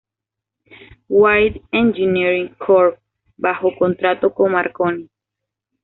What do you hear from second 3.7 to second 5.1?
contrato con Marconi.